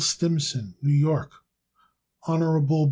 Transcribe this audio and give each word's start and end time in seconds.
Stimson, 0.01 0.73
New 0.81 0.91
York. 0.93 1.31
Hon. 2.23 2.65